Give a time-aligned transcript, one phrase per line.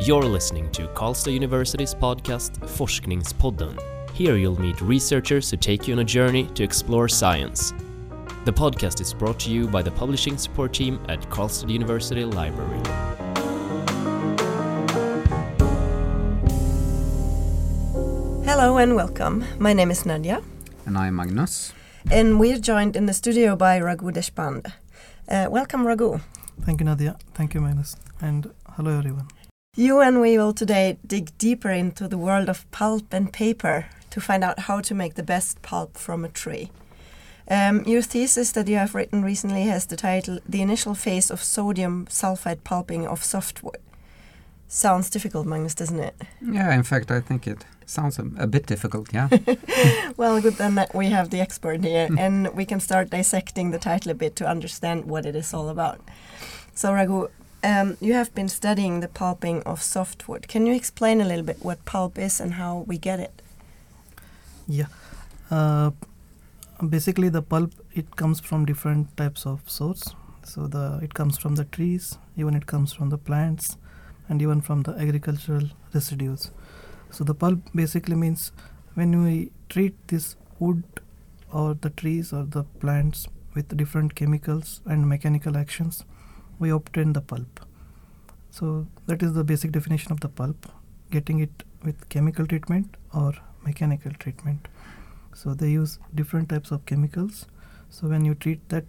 [0.00, 3.78] You're listening to Karlstad University's podcast Forskningspodden.
[4.14, 7.72] Here you'll meet researchers who take you on a journey to explore science.
[8.44, 12.80] The podcast is brought to you by the publishing support team at Karlstad University Library.
[18.44, 19.44] Hello and welcome.
[19.58, 20.42] My name is Nadia,
[20.86, 21.72] And I'm Magnus.
[22.10, 24.72] and we're joined in the studio by Raghu Deshpande.
[25.28, 26.20] Uh, welcome, Raghu.
[26.62, 27.16] Thank you, Nadia.
[27.34, 27.96] Thank you, Magnus.
[28.20, 29.28] And hello, everyone.
[29.76, 34.20] You and we will today dig deeper into the world of pulp and paper to
[34.20, 36.72] find out how to make the best pulp from a tree.
[37.48, 41.40] Um, your thesis that you have written recently has the title The Initial Phase of
[41.40, 43.78] Sodium Sulfite Pulping of Softwood.
[44.66, 46.16] Sounds difficult, Magnus, doesn't it?
[46.42, 49.28] Yeah, in fact, I think it sounds a, a bit difficult, yeah.
[50.16, 53.78] Well, good then that we have the expert here and we can start dissecting the
[53.78, 56.00] title a bit to understand what it is all about.
[56.74, 57.28] So, Raghu,
[57.62, 60.48] um, you have been studying the pulping of softwood.
[60.48, 63.42] Can you explain a little bit what pulp is and how we get it?
[64.66, 64.86] Yeah.
[65.50, 65.90] Uh,
[66.88, 70.14] basically, the pulp it comes from different types of source.
[70.44, 73.76] So the it comes from the trees, even it comes from the plants,
[74.28, 76.50] and even from the agricultural residues.
[77.10, 78.52] So the pulp basically means
[78.94, 80.84] when we treat this wood
[81.52, 86.04] or the trees or the plants with different chemicals and mechanical actions,
[86.60, 87.66] we obtain the pulp.
[88.50, 90.66] So that is the basic definition of the pulp,
[91.10, 93.32] getting it with chemical treatment or
[93.64, 94.68] mechanical treatment.
[95.34, 97.46] So they use different types of chemicals.
[97.88, 98.84] So when you treat that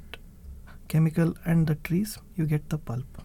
[0.88, 3.24] chemical and the trees, you get the pulp.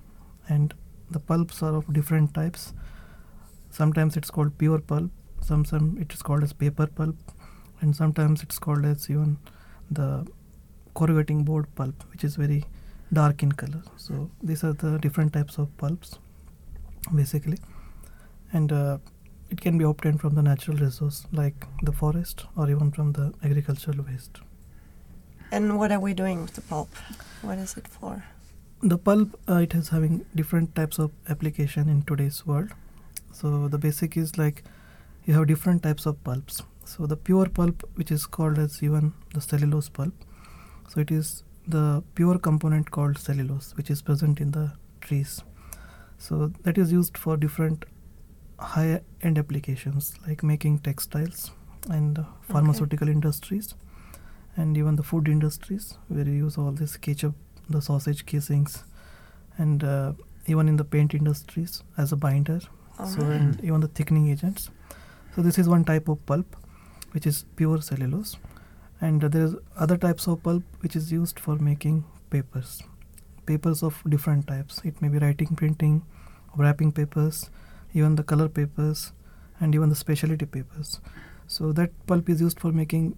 [0.48, 0.72] And
[1.11, 2.72] the pulps are of different types.
[3.70, 7.17] Sometimes it's called pure pulp, some some it is called as paper pulp,
[7.80, 9.39] and sometimes it's called as even
[9.91, 10.27] the
[10.94, 12.64] corrugating board pulp, which is very
[13.12, 13.82] dark in color.
[13.96, 16.18] So these are the different types of pulps,
[17.14, 17.58] basically,
[18.52, 18.98] and uh,
[19.50, 23.33] it can be obtained from the natural resource like the forest or even from the
[23.45, 24.40] agricultural waste.
[25.52, 26.90] And what are we doing with the pulp?
[27.42, 28.24] What is it for?
[28.83, 32.70] The pulp uh, it is having different types of application in today's world.
[33.33, 34.64] So the basic is like
[35.24, 36.62] you have different types of pulps.
[36.84, 40.14] So the pure pulp, which is called as even the cellulose pulp,
[40.89, 45.42] so it is the pure component called cellulose, which is present in the trees.
[46.18, 47.84] So that is used for different
[48.58, 51.50] high end applications like making textiles
[51.90, 53.74] and pharmaceutical industries
[54.56, 57.34] and even the food industries where you use all this ketchup
[57.68, 58.84] the sausage casings
[59.58, 60.12] and uh,
[60.46, 63.40] even in the paint industries as a binder so Alright.
[63.40, 64.70] and even the thickening agents
[65.34, 66.56] so this is one type of pulp
[67.12, 68.36] which is pure cellulose
[69.01, 72.83] and uh, there is other types of pulp which is used for making papers
[73.46, 76.02] papers of different types it may be writing printing
[76.57, 77.51] wrapping papers
[77.95, 79.12] even the color papers
[79.61, 81.01] and even the specialty papers
[81.46, 83.17] so that pulp is used for making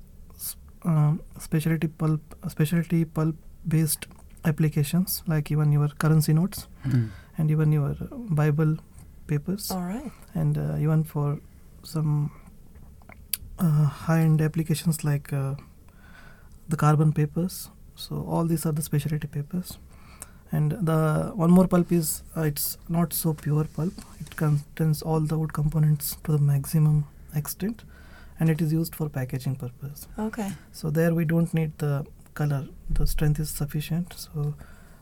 [0.85, 3.35] um, specialty pulp specialty pulp
[3.67, 4.07] based
[4.45, 7.09] applications like even your currency notes Mm.
[7.37, 7.95] and even your
[8.43, 8.77] bible
[9.27, 10.13] papers All right.
[10.35, 11.41] and uh, even for
[11.83, 12.31] some
[13.59, 15.55] uh, high end applications like uh,
[16.69, 17.71] the carbon papers.
[17.97, 19.79] So all these are the specialty papers.
[20.51, 23.93] And the one more pulp is uh, it's not so pure pulp.
[24.21, 27.85] It contains all the wood components to the maximum extent.
[28.41, 30.07] And it is used for packaging purpose.
[30.19, 30.53] Okay.
[30.73, 32.67] so there we don't need the color.
[32.89, 34.15] The strength is sufficient.
[34.17, 34.55] So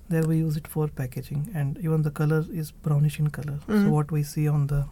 [0.08, 1.50] there we use it for packaging.
[1.54, 3.58] And even the color is brownish in color.
[3.68, 3.84] Mhm.
[3.84, 4.86] so what we see on the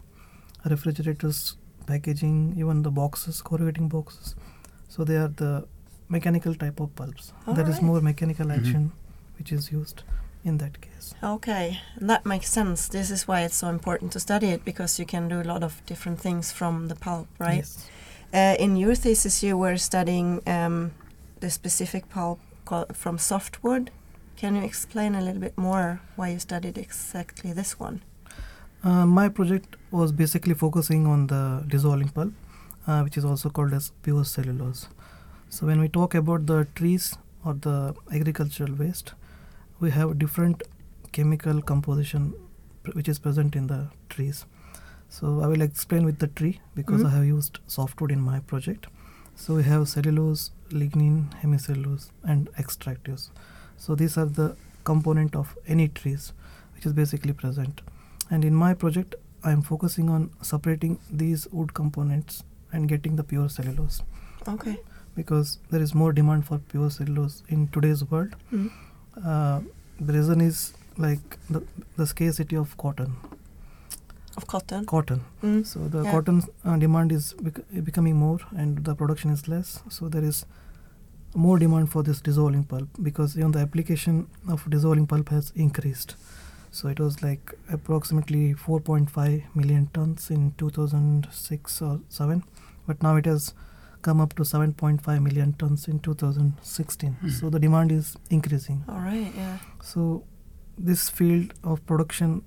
[0.65, 4.35] refrigerators packaging even the boxes corrugating boxes.
[4.87, 5.67] So they are the
[6.09, 7.81] mechanical type of pulps there is Alright.
[7.83, 8.57] more mechanical Mhm.
[8.57, 8.91] action
[9.37, 10.03] which is used
[10.43, 12.87] in that case Okay, that makes sense.
[12.87, 15.63] This is why it's so important to study it because you can do a lot
[15.63, 17.57] of different things from the pulp, right?
[17.57, 17.89] Yes.
[18.33, 20.91] Uh, in your thesis, you were studying um,
[21.39, 23.91] the specific pulp called, from softwood.
[24.35, 28.01] Can you explain a little bit more why you studied exactly this one?
[28.83, 32.33] Uh, my project was basically focusing on the dissolving pulp,
[32.87, 34.87] uh, which is also called as pure cellulose.
[35.49, 39.13] So when we talk about the trees or the agricultural waste,
[39.79, 40.63] we have different
[41.11, 42.33] chemical composition
[42.83, 44.45] pr- which is present in the trees.
[45.09, 47.07] So I will explain with the tree because Mhm.
[47.07, 48.87] I have used softwood in my project.
[49.35, 53.29] So we have cellulose, lignin, hemicellulose, and extractives.
[53.77, 56.33] So these are the component of any trees,
[56.73, 57.81] which is basically present.
[58.29, 62.43] And in my project, I am focusing on separating these wood components
[62.73, 64.01] and getting the pure cellulose
[64.47, 64.77] Okay.
[65.15, 68.35] Because there is more demand for pure cellulose in today's world.
[68.51, 68.69] Mhm.
[69.23, 69.61] Uh,
[69.99, 71.63] the reason is like the,
[71.97, 73.15] the scarcity of cotton.
[74.37, 74.85] Of cotton.
[74.85, 75.21] cotton.
[75.41, 75.65] Mm.
[75.65, 76.11] So the Yeah.
[76.11, 79.79] cotton uh, demand is bec- becoming more, and the production is less.
[79.89, 80.45] So there is
[81.33, 86.15] more demand for this dissolving pulp because even the application of dissolving pulp has increased.
[86.71, 92.43] So it was like approximately 4.5 million tons in 2006 or 7,
[92.87, 93.53] but now it has
[94.07, 97.13] come up to 7.5 million tons in 2016.
[97.13, 97.29] Hmm.
[97.29, 98.83] So the demand is increasing.
[98.87, 99.31] All right.
[99.35, 99.57] Yeah.
[99.81, 100.23] So
[100.77, 102.43] this field of production,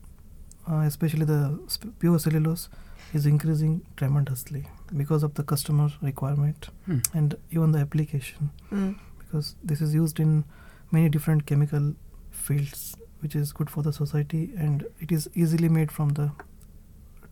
[0.70, 1.40] uh, especially the
[1.74, 2.68] sp- pure cellulose,
[3.14, 4.66] is increasing tremendously
[4.96, 6.98] because of the customer requirement Hmm.
[7.14, 8.50] and even the application.
[8.70, 8.96] Mm.
[9.18, 10.44] Because this is used in
[10.90, 11.94] many different chemical
[12.30, 12.84] fields,
[13.20, 16.30] which is good for the society, and it is easily made from the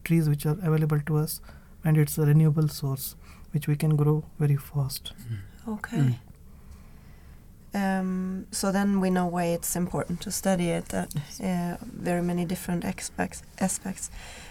[0.05, 1.41] trees which are available to us,
[1.85, 3.15] and it's a renewable source
[3.57, 5.13] which we can grow very fast.
[5.67, 6.19] Okay.
[7.75, 10.85] Um, so then we know why it's important to study it.
[10.91, 11.09] That
[11.41, 11.77] uh,
[12.09, 13.43] very many different aspects.
[13.59, 14.11] Aspects.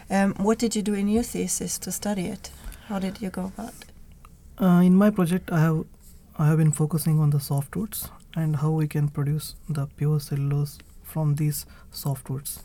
[0.10, 2.52] Um, what did you do in your thesis to study it?
[2.88, 3.74] How did you go about?
[3.82, 3.92] it?
[4.64, 5.86] Uh, in my project, I have
[6.40, 10.80] I have been focusing on the softwoods and how we can produce the pure cellulose
[11.04, 12.60] from these softwoods.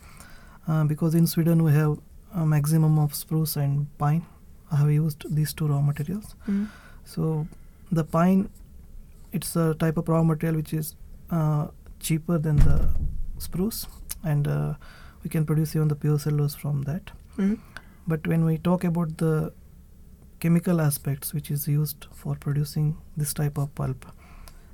[0.68, 1.98] Uh, because in Sweden we have
[2.34, 4.22] a maximum of spruce and pine.
[4.70, 6.34] I have used these two raw materials.
[6.48, 6.68] Mm.
[7.04, 7.46] So
[7.90, 8.48] the pine,
[9.32, 10.94] it's a type of raw material which is
[11.30, 11.68] uh,
[11.98, 12.88] cheaper than the
[13.38, 13.86] spruce,
[14.24, 14.74] and uh,
[15.24, 17.10] we can produce even the pure cellulose from that.
[17.36, 17.58] Mm.
[18.06, 19.52] But when we talk about the
[20.40, 24.06] chemical aspects which is used for producing this type of pulp,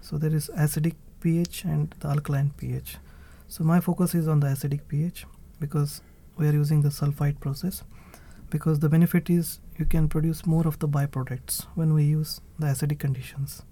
[0.00, 2.98] so there is acidic pH and the alkaline pH.
[3.48, 5.26] So my focus is on the acidic pH
[5.58, 6.02] because
[6.36, 7.82] we are using the sulfite process.
[8.56, 12.66] Because the benefit is you can produce more of the byproducts when we use the
[12.72, 13.62] acidic conditions.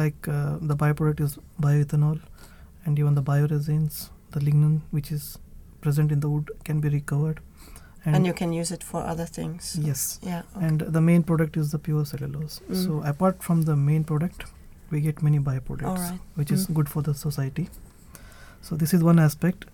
[0.00, 2.20] Like uh, the byproduct is bioethanol,
[2.84, 5.38] and even the bioresins, the lignin which is
[5.86, 7.40] present in the wood can be recovered.
[8.04, 9.70] And, you can use it for other things.
[9.84, 10.42] yes, Yeah.
[10.56, 10.66] Okay.
[10.66, 12.60] and the main product is the pure cellulose.
[12.70, 12.84] Mm.
[12.84, 14.44] So apart from the main product,
[14.90, 16.20] we get many byproducts, right.
[16.42, 16.74] which is Mm.
[16.76, 17.66] good for the society.
[18.68, 19.66] So this is one aspect,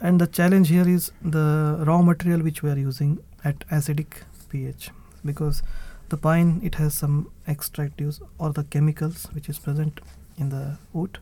[0.00, 1.48] and the challenge here is the
[1.90, 4.90] raw material which we are using at acidic pH,
[5.24, 5.62] because
[6.08, 10.00] the pine it has some extractives or the chemicals which is present
[10.38, 11.18] in the wood,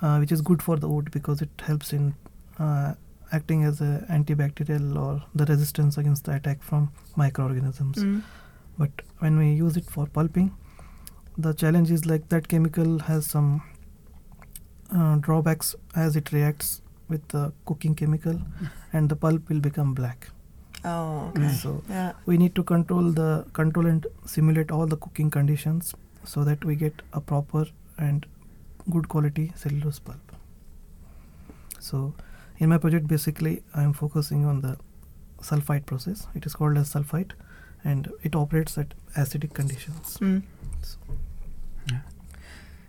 [0.00, 2.14] uh, which is good for the wood because it helps in
[2.58, 2.94] uh,
[3.32, 7.98] acting as a antibacterial or the resistance against the attack from microorganisms.
[7.98, 8.22] Mm.
[8.78, 10.54] but when we use it for pulping
[11.38, 13.62] the challenge is like that chemical has some
[14.94, 18.40] uh, drawbacks as it reacts with the cooking chemical
[18.92, 20.28] and the pulp will become black
[20.84, 21.28] Oh.
[21.36, 21.48] Okay.
[21.62, 22.12] so Yeah.
[22.26, 25.94] we need to control the control and simulate all the cooking conditions
[26.24, 27.66] so that we get a proper
[27.98, 28.26] and
[28.90, 30.32] good quality cellulose pulp
[31.78, 32.00] so
[32.58, 34.76] in my project basically i am focusing on the
[35.50, 37.32] sulfite process it is called as sulfite
[37.84, 38.94] and it operates at
[39.24, 40.42] acidic conditions Mm.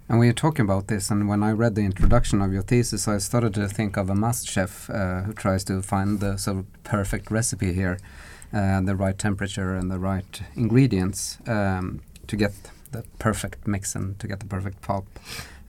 [0.09, 3.07] And we are talking about this, and when I read the introduction of your thesis,
[3.07, 6.57] I started to think of a master chef uh, who tries to find the sort
[6.57, 7.97] of perfect recipe here,
[8.53, 12.51] uh, the right temperature and the right ingredients um, to get
[12.91, 15.07] the perfect mix and to get the perfect pulp.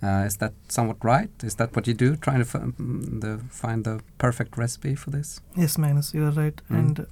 [0.03, 1.31] Uh, is that somewhat right?
[1.43, 5.11] Is that what you do, trying to f- mm, the, find the perfect recipe for
[5.11, 5.41] this?
[5.57, 6.79] yes magnus you are right Mm.
[6.79, 7.07] and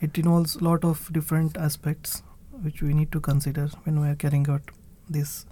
[0.00, 2.22] it involves a lot of different aspects
[2.62, 4.62] which we need to consider when we are carrying out
[5.10, 5.44] these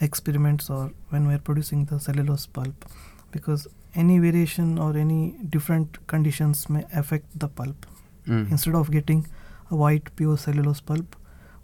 [0.00, 2.84] experiments or when we are producing the cellulose pulp
[3.32, 7.86] because any variation or any different conditions may affect the pulp
[8.26, 8.50] Mm.
[8.54, 9.20] instead of getting
[9.70, 11.16] a white pure cellulose pulp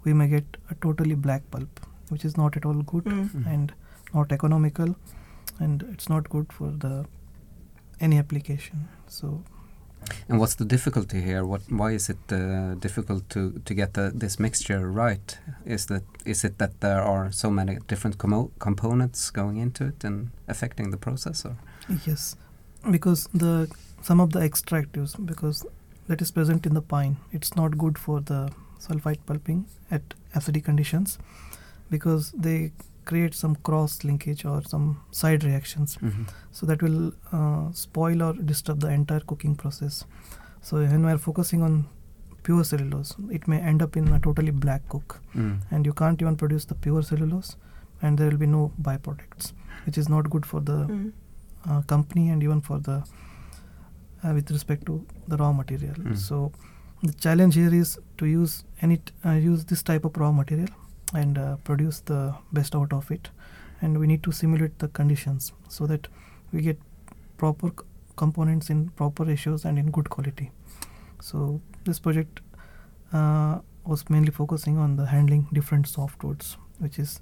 [0.05, 1.79] we may get a totally black pulp
[2.13, 3.19] which is not at all good Mm.
[3.35, 3.45] Mm.
[3.53, 3.73] and
[4.15, 4.95] not economical
[5.65, 6.93] and it's not good for the
[8.07, 8.87] any application
[9.19, 9.29] so
[10.29, 11.45] And what's the difficulty here?
[11.45, 11.61] What?
[11.69, 15.37] Why is it uh, difficult to to get the, this mixture right?
[15.65, 18.17] Is that is it that there are so many different
[18.59, 21.45] components going into it and affecting the process?
[21.45, 21.55] Or?
[22.05, 22.35] Yes,
[22.91, 23.69] because the
[24.01, 25.65] some of the extractives because
[26.07, 28.49] that is present in the pine, it's not good for the
[28.79, 30.01] sulfite pulping at
[30.35, 31.17] acidic conditions
[31.89, 32.71] because they
[33.09, 34.85] create some cross linkage or some
[35.19, 35.97] side reactions.
[36.51, 39.99] So that will uh, spoil or disturb the entire cooking process.
[40.61, 41.77] So when we are focusing on
[42.47, 45.55] pure cellulose, it may end up in a totally black cook, Mm.
[45.71, 47.49] and you can't even produce the pure cellulose,
[48.01, 49.53] and there will be no byproducts,
[49.85, 51.11] which is not good for the Mm.
[51.69, 52.97] uh, company and even for the
[54.23, 54.93] uh, with respect to
[55.27, 55.95] the raw material.
[55.95, 56.17] Mm.
[56.27, 56.51] So
[57.03, 60.69] the challenge here is to use any t- uh, use this type of raw material
[61.13, 63.29] and uh, produce the best out of it,
[63.81, 66.07] and we need to simulate the conditions so that
[66.51, 66.79] we get
[67.37, 67.85] proper c-
[68.15, 70.51] components in proper ratios and in good quality.
[71.21, 72.41] So this project
[73.13, 77.21] uh, was mainly focusing on the handling different softwoods, which is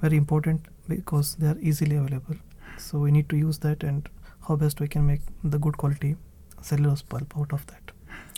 [0.00, 2.36] very important because they are easily available.
[2.76, 4.08] So we need to use that and
[4.48, 6.16] how best we can make the good quality
[6.60, 7.81] cellulose pulp out of that.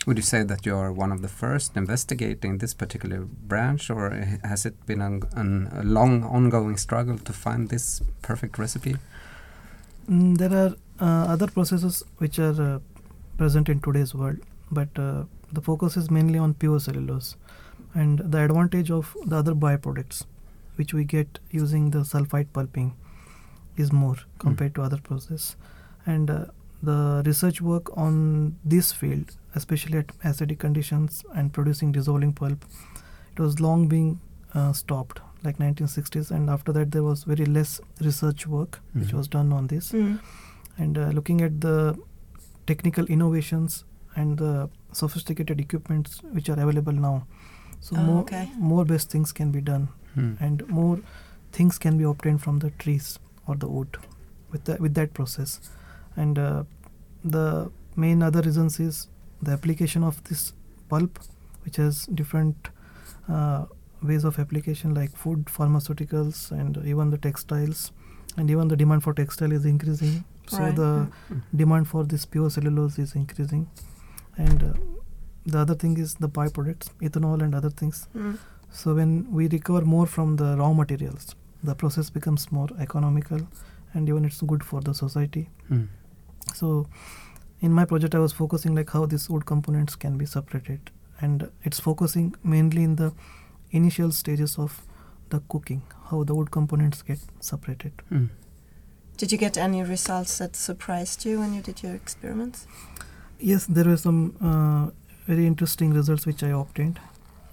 [0.05, 4.11] Would you say that you are one of the first investigating this particular branch, or
[4.43, 8.97] has it been an, an, a long ongoing struggle to find this perfect recipe?
[10.07, 12.79] Mm, there are uh, other processes which are uh,
[13.37, 14.37] present in today's world,
[14.71, 17.35] but uh, the focus is mainly on pure cellulose.
[17.95, 20.25] And the advantage of the other byproducts,
[20.75, 22.93] which we get using the sulfite pulping,
[23.75, 24.75] is more compared mm.
[24.75, 25.55] to other process.
[26.05, 26.45] And uh,
[26.81, 32.65] the research work on this field, especially at acidic conditions and producing dissolving pulp,
[33.31, 34.19] it was long being
[34.53, 39.01] uh, stopped, like 1960s, and after that there was very less research work mm.
[39.01, 39.91] which was done on this.
[39.91, 40.19] Mm.
[40.77, 41.97] And uh, looking at the
[42.67, 47.27] technical innovations and the sophisticated equipments which are available now,
[47.79, 48.49] so oh, more okay.
[48.57, 50.33] more best things can be done, Hmm.
[50.39, 50.99] and more
[51.51, 53.97] things can be obtained from the trees or the wood
[54.51, 55.59] with that with that process
[56.15, 56.63] and uh,
[57.23, 59.07] the main other reasons is
[59.41, 60.53] the application of this
[60.89, 61.19] pulp
[61.63, 62.69] which has different
[63.29, 63.65] uh,
[64.03, 67.91] ways of application like food pharmaceuticals and even the textiles
[68.37, 70.75] and even the demand for textile is increasing so Right.
[70.75, 71.07] the
[71.55, 73.67] demand for this pure cellulose is increasing
[74.37, 74.73] and uh,
[75.45, 78.37] the other thing is the byproducts ethanol and other things Mm.
[78.81, 83.39] so when we recover more from the raw materials, the process becomes more economical
[83.93, 85.43] and even it's good for the society.
[85.69, 85.83] Hmm.
[86.53, 86.87] So
[87.61, 91.49] in my project I was focusing like how these wood components can be separated and
[91.63, 93.13] it's focusing mainly in the
[93.71, 94.81] initial stages of
[95.29, 97.93] the cooking, how the wood components get separated.
[98.09, 98.25] Hmm.
[99.17, 102.67] Did you get any results that surprised you when you did your experiments?
[103.39, 104.91] Yes, there were some uh,
[105.25, 106.99] very interesting results which I obtained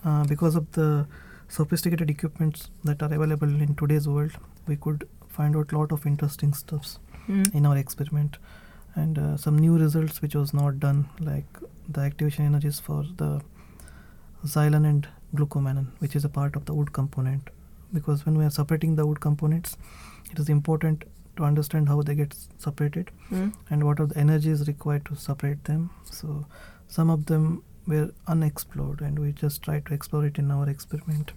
[0.05, 1.07] uh, because of the
[1.49, 4.33] sophisticated equipments that are available in today's world.
[4.67, 7.55] We could find out a lot of interesting stuffs Mm.
[7.55, 8.39] in our experiment,
[8.95, 11.47] and uh, some new results which was not done, like
[11.89, 13.41] the activation energies for the
[14.45, 17.49] xylan and glucomannan, which is a part of the wood component.
[17.93, 19.77] Because when we are separating the wood components,
[20.31, 21.05] it is important
[21.37, 23.55] to understand how they get separated Mm.
[23.71, 25.91] and what are the energies required to separate them.
[26.05, 26.47] So
[26.89, 31.33] some of them were unexplored, and we just tried to explore it in our experiment.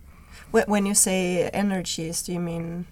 [0.52, 2.86] Wh- When you say energies, do you mean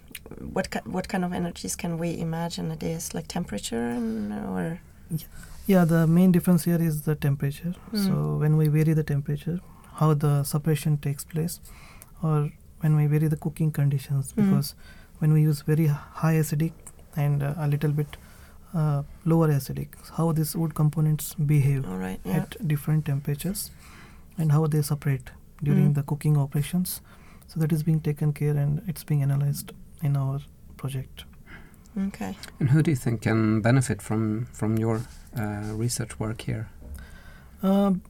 [0.52, 3.14] what ki- what kind of energies can we imagine it is?
[3.14, 4.78] Like temperature and or
[5.10, 5.26] Yeah,
[5.66, 7.74] yeah, the main difference here is the temperature.
[7.92, 8.04] Mm.
[8.06, 9.60] So when we vary the temperature,
[10.00, 11.60] how the separation takes place,
[12.22, 14.36] or when we vary the cooking conditions, Mm.
[14.36, 14.74] because
[15.20, 15.86] when we use very
[16.22, 16.72] high acidic
[17.16, 18.16] and uh, a little bit
[18.74, 22.38] uh, lower acidic, how these wood components behave right, yeah.
[22.38, 23.70] at different temperatures
[24.36, 25.30] and how they separate
[25.62, 25.94] during Mm.
[25.94, 27.00] the cooking operations.
[27.46, 29.72] So that is being taken care and it's being analyzed
[30.02, 30.40] in our
[30.76, 31.24] project.
[31.96, 32.36] Okay.
[32.58, 35.00] And who do you think can benefit from from your
[35.36, 36.68] uh, research work here?
[37.62, 38.02] Um,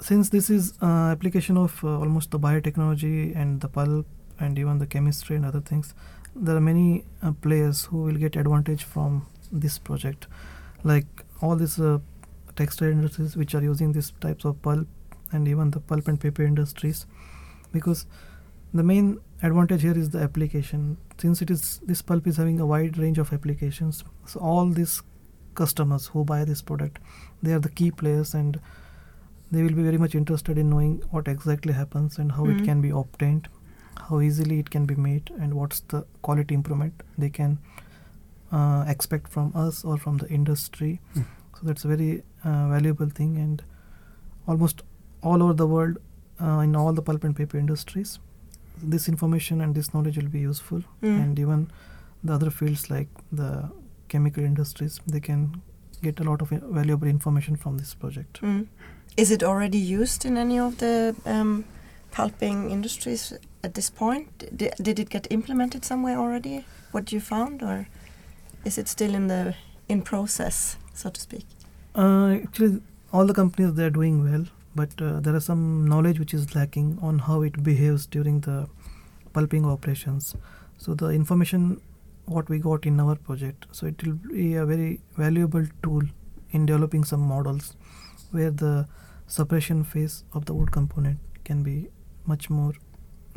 [0.00, 4.06] since this is uh, application of uh, almost the biotechnology and the pulp
[4.38, 5.94] and even the chemistry and other things,
[6.34, 10.26] there are many uh, players who will get advantage from this project.
[10.84, 11.06] Like
[11.40, 11.98] all these uh,
[12.56, 14.86] textile industries which are using these types of pulp
[15.32, 17.06] and even the pulp and paper industries,
[17.72, 18.06] because
[18.74, 20.96] the main advantage here is the application.
[21.18, 25.02] Since it is this pulp is having a wide range of applications, so all these
[25.54, 26.98] customers who buy this product,
[27.42, 28.58] they are the key players and
[29.50, 32.60] they will be very much interested in knowing what exactly happens and how Mhm.
[32.60, 33.48] it can be obtained,
[34.08, 37.58] how easily it can be made, and what's the quality improvement they can
[38.50, 41.00] uh, expect from us or from the industry.
[41.14, 41.24] Mm.
[41.58, 43.62] So that's a very uh, valuable thing, and
[44.46, 44.82] almost
[45.22, 45.96] all over the world,
[46.40, 48.18] uh, in all the pulp and paper industries,
[48.80, 51.22] this information and this knowledge will be useful, Mm.
[51.24, 51.70] and even
[52.24, 53.68] the other fields like the
[54.08, 55.60] chemical industries, they can
[56.02, 58.40] get a lot of valuable information from this project.
[58.42, 58.66] Mm.
[59.16, 61.64] Is it already used in any of the um,
[62.10, 64.28] pulping industries at this point?
[64.56, 66.64] Did, did it get implemented somewhere already?
[66.92, 67.86] What you found, or
[68.64, 69.54] is it still in the
[69.88, 71.46] in process, so to speak?
[71.94, 72.80] Uh, actually,
[73.12, 76.54] all the companies they are doing well, but uh, there are some knowledge which is
[76.54, 78.68] lacking on how it behaves during the
[79.32, 80.34] pulping operations.
[80.78, 81.80] So the information
[82.26, 86.02] what we got in our project, so it will be a very valuable tool
[86.50, 87.74] in developing some models
[88.30, 88.86] where the
[89.26, 91.88] separation phase of the wood component can be
[92.26, 92.72] much more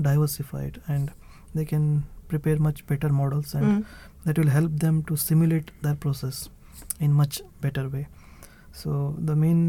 [0.01, 1.11] diversified and
[1.53, 3.85] they can prepare much better models and Mm.
[4.25, 6.49] that will help them to simulate their process
[6.99, 8.07] in much better way
[8.71, 9.61] so the main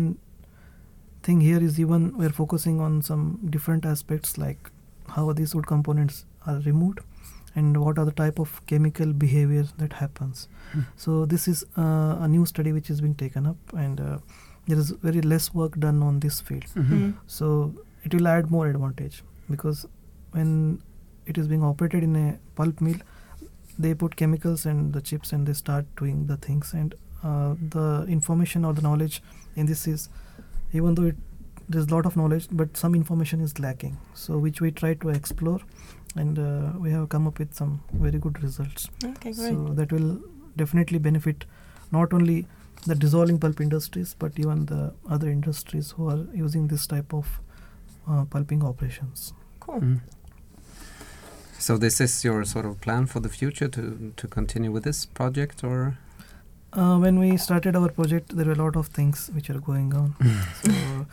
[1.27, 3.23] thing here is even we're focusing on some
[3.57, 4.71] different aspects like
[5.17, 7.01] how these wood components are removed
[7.55, 10.49] and what are the type of chemical behavior that happens.
[10.73, 10.81] Hmm.
[10.97, 14.19] So this is uh, a new study which is being taken up and uh,
[14.67, 16.67] there is very less work done on this field.
[16.75, 17.15] Mhm.
[17.39, 17.49] So
[18.05, 19.23] it will add more advantage
[19.55, 19.87] because
[20.33, 20.83] when
[21.33, 23.01] it is being operated in a pulp mill,
[23.79, 27.87] they put chemicals and the chips and they start doing the things and uh, the
[28.19, 29.23] information or the knowledge
[29.55, 30.09] in this is
[30.73, 31.17] even though it
[31.69, 35.09] there's a lot of knowledge but some information is lacking so which we try to
[35.09, 35.61] explore
[36.15, 39.35] and uh, we have come up with some very good results Okay, great.
[39.35, 40.21] so that will
[40.57, 41.45] definitely benefit
[41.93, 42.47] not only
[42.87, 47.41] the dissolving pulp industries but even the other industries who are using this type of
[48.09, 49.33] uh, pulping operations.
[49.59, 49.81] cool.
[49.81, 50.01] Mm.
[51.59, 55.07] So this is your sort of plan for the future to to continue with this
[55.07, 55.99] project, or
[56.77, 59.95] Uh, when we started our project, there were a lot of things which are going
[59.95, 60.15] on.
[60.63, 61.07] so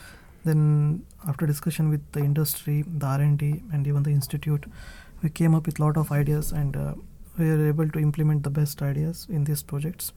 [0.44, 4.66] then, after discussion with the industry, the R&D, and even the institute,
[5.22, 6.96] we came up with a lot of ideas, and uh,
[7.38, 10.12] we were able to implement the best ideas in these projects.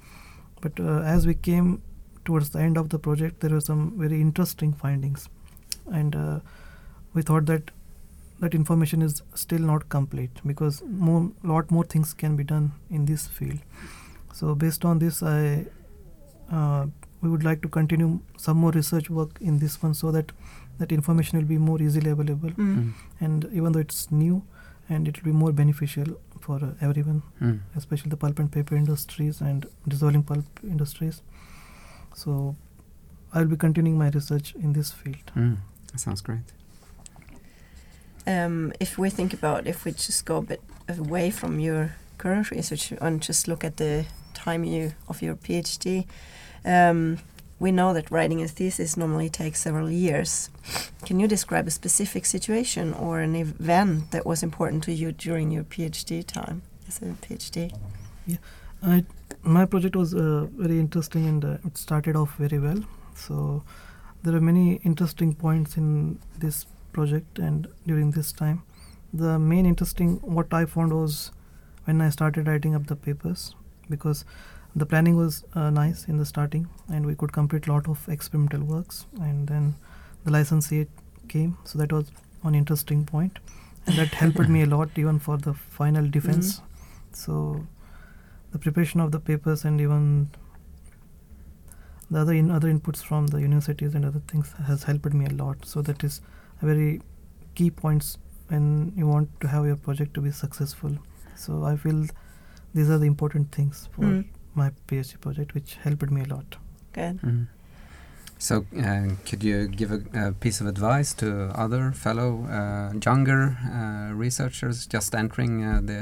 [0.61, 1.81] But uh, as we came
[2.25, 5.29] towards the end of the project, there were some very interesting findings,
[5.87, 6.41] and uh,
[7.15, 7.71] we thought that
[8.41, 13.07] that information is still not complete because more lot more things can be done in
[13.07, 13.61] this field.
[14.39, 15.67] So based on this, I
[16.53, 16.87] uh,
[17.23, 20.33] we would like to continue some more research work in this one so that
[20.79, 22.93] that information will be more easily available Mm.
[23.27, 24.43] and even though it's new
[24.97, 26.11] and it will be more beneficial
[26.47, 27.55] for uh, everyone Mm.
[27.81, 31.23] especially the pulp and paper industries and dissolving pulp industries
[32.23, 32.37] so
[33.33, 35.57] i'll be continuing my research in this field Mm.
[35.93, 36.53] That sounds great.
[38.27, 42.51] Um, if we think about if we just go a bit away from your current
[42.51, 44.05] research and just look at the
[44.47, 46.07] time you of your PhD,
[46.65, 47.19] um,
[47.59, 50.51] we know that writing a thesis normally takes several years.
[51.07, 55.51] Can you describe a specific situation or an event that was important to you during
[55.51, 57.73] your PhD time as a PhD?
[58.83, 59.05] I,
[59.43, 62.81] my project was uh, very interesting and uh, it started off very well
[63.15, 63.65] so
[64.23, 68.63] there are many interesting points in this project and during this time
[69.15, 71.33] the main interesting what i found was
[71.85, 73.55] when i started writing up the papers
[73.89, 74.25] because
[74.75, 78.07] the planning was uh, nice in the starting and we could complete a lot of
[78.09, 79.75] experimental works and then
[80.25, 80.91] the licentiate
[81.29, 81.57] came.
[81.65, 82.11] So that was
[82.43, 83.39] one interesting point
[83.87, 86.61] and that helped me a lot even for the final defense.
[87.13, 87.67] So
[88.53, 90.31] the preparation of the papers and even
[92.11, 95.31] the other in other inputs from the universities and other things has helped me a
[95.31, 95.65] lot.
[95.65, 96.21] So that is
[96.63, 97.01] a very
[97.55, 98.19] key points
[98.49, 100.93] when you want to have your project to be successful.
[101.35, 102.07] So i feel
[102.77, 104.25] these are the important things for Mm.
[104.61, 106.57] my phd project which helped me a lot
[106.97, 107.21] Good.
[107.23, 107.47] Mm.
[108.39, 108.55] So,
[108.87, 111.29] uh, could you give a, a piece of advice to
[111.65, 113.41] other fellow uh, younger
[113.79, 116.01] uh, researchers just entering uh, the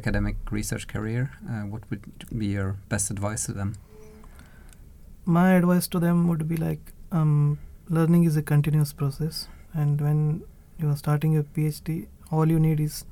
[0.00, 1.30] academic research career?
[1.48, 2.02] Uh, what would
[2.42, 3.74] be your best advice to them?
[5.24, 10.42] my advice to them would be like um, learning is a continuous process and when
[10.78, 13.04] you are starting your phd all you need is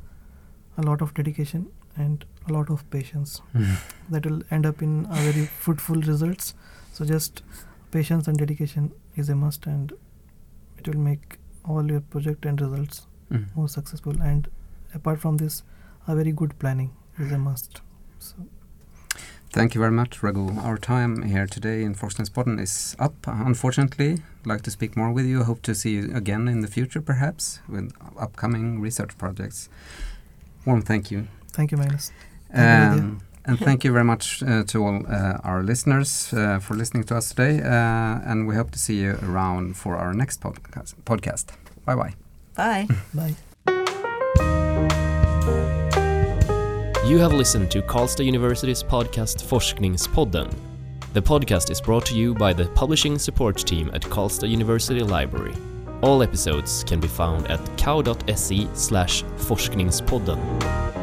[0.77, 3.41] a lot of dedication and a lot of patience
[4.11, 6.55] that will end up in a very fruitful results
[6.93, 7.43] so just
[7.91, 9.93] patience and dedication is a must and
[10.79, 13.45] it will make all your project and results Mm.
[13.55, 14.49] more successful and
[14.93, 15.63] apart from this
[16.09, 17.81] a very good planning is a must
[18.19, 18.35] so
[19.53, 20.57] Thank you very much, Raghu.
[20.61, 24.13] Our time here today in Forskningspodden is up, unfortunately.
[24.13, 25.43] I'd like to speak more with you.
[25.43, 29.69] Hope to see you again in the future, perhaps, with upcoming research projects.
[30.65, 31.27] Warm thank you.
[31.51, 32.13] Thank you magnus
[32.53, 33.03] Thank you, Lydia.
[33.03, 37.05] Um, and thank you very much uh, to all uh, our listeners uh, for listening
[37.05, 37.61] to us today.
[37.61, 40.95] Uh, and we hope to see you around for our next podcast.
[41.05, 41.47] podcast.
[41.85, 42.15] Bye bye.
[42.55, 42.87] Bye.
[43.15, 43.35] bye
[47.07, 50.55] You have listened to Karlstad University's podcast Forskningspodden.
[51.13, 55.55] The podcast is brought to you by the publishing support team at Karlstad University Library.
[56.03, 61.00] All episodes can be found at kau.se slash forskningspodden.